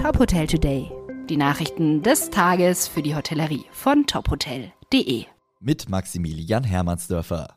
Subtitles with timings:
[0.00, 0.90] Top Hotel Today.
[1.28, 5.26] Die Nachrichten des Tages für die Hotellerie von tophotel.de.
[5.60, 7.48] Mit Maximilian Hermannsdörfer.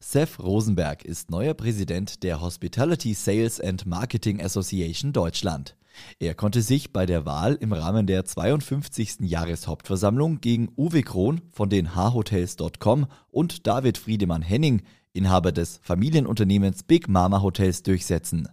[0.00, 5.76] Seth Rosenberg ist neuer Präsident der Hospitality Sales and Marketing Association Deutschland.
[6.18, 9.16] Er konnte sich bei der Wahl im Rahmen der 52.
[9.20, 14.80] Jahreshauptversammlung gegen Uwe Krohn von den Hhotels.com und David Friedemann Henning,
[15.12, 18.48] Inhaber des Familienunternehmens Big Mama Hotels, durchsetzen.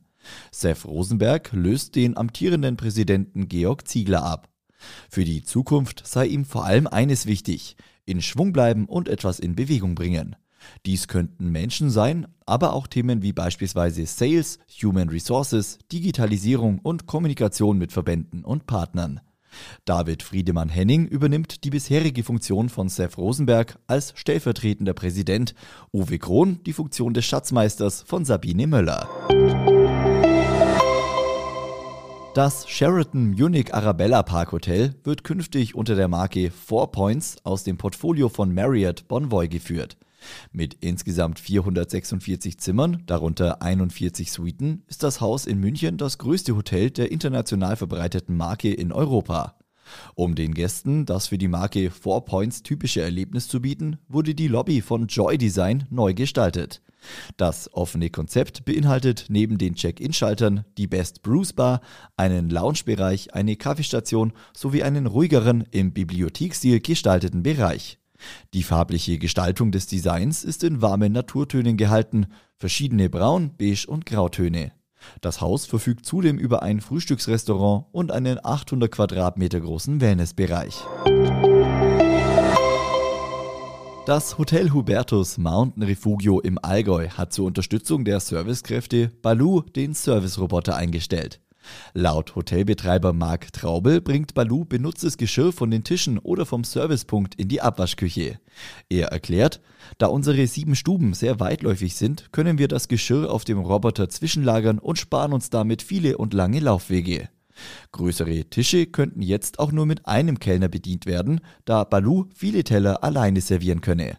[0.52, 4.50] Seth Rosenberg löst den amtierenden Präsidenten Georg Ziegler ab.
[5.10, 9.56] Für die Zukunft sei ihm vor allem eines wichtig, in Schwung bleiben und etwas in
[9.56, 10.36] Bewegung bringen.
[10.86, 17.78] Dies könnten Menschen sein, aber auch Themen wie beispielsweise Sales, Human Resources, Digitalisierung und Kommunikation
[17.78, 19.22] mit Verbänden und Partnern.
[19.86, 25.56] David Friedemann Henning übernimmt die bisherige Funktion von Seth Rosenberg als stellvertretender Präsident,
[25.94, 29.08] Uwe Krohn die Funktion des Schatzmeisters von Sabine Möller.
[32.36, 37.78] Das Sheraton Munich Arabella Park Hotel wird künftig unter der Marke Four Points aus dem
[37.78, 39.96] Portfolio von Marriott Bonvoy geführt.
[40.52, 46.92] Mit insgesamt 446 Zimmern, darunter 41 Suiten, ist das Haus in München das größte Hotel
[46.92, 49.56] der international verbreiteten Marke in Europa.
[50.16, 54.50] Um den Gästen das für die Marke Four Points typische Erlebnis zu bieten, wurde die
[54.50, 56.82] Lobby von Joy Design neu gestaltet.
[57.38, 61.82] Das offene Konzept beinhaltet neben den Check-in-Schaltern die Best Brews Bar,
[62.18, 68.00] einen Loungebereich, eine Kaffeestation sowie einen ruhigeren, im Bibliothekstil gestalteten Bereich.
[68.54, 74.72] Die farbliche Gestaltung des Designs ist in warmen Naturtönen gehalten, verschiedene Braun-, Beige- und Grautöne.
[75.22, 80.84] Das Haus verfügt zudem über ein Frühstücksrestaurant und einen 800 Quadratmeter großen Wellnessbereich.
[84.06, 90.76] Das Hotel Hubertus Mountain Refugio im Allgäu hat zur Unterstützung der Servicekräfte Balu den Serviceroboter
[90.76, 91.42] eingestellt.
[91.96, 97.48] Laut Hotelbetreiber Marc Traubel bringt Balu benutztes Geschirr von den Tischen oder vom Servicepunkt in
[97.48, 98.40] die Abwaschküche.
[98.90, 99.60] Er erklärt,
[99.98, 104.78] da unsere sieben Stuben sehr weitläufig sind, können wir das Geschirr auf dem Roboter zwischenlagern
[104.78, 107.30] und sparen uns damit viele und lange Laufwege.
[107.92, 113.04] Größere Tische könnten jetzt auch nur mit einem Kellner bedient werden, da Balu viele Teller
[113.04, 114.18] alleine servieren könne.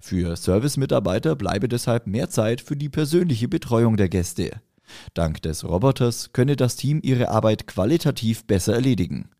[0.00, 4.60] Für Servicemitarbeiter bleibe deshalb mehr Zeit für die persönliche Betreuung der Gäste.
[5.14, 9.30] Dank des Roboters könne das Team ihre Arbeit qualitativ besser erledigen.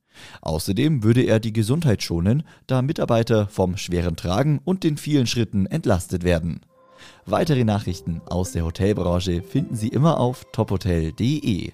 [0.40, 5.66] Außerdem würde er die Gesundheit schonen, da Mitarbeiter vom schweren Tragen und den vielen Schritten
[5.66, 6.60] entlastet werden.
[7.26, 11.72] Weitere Nachrichten aus der Hotelbranche finden Sie immer auf tophotel.de.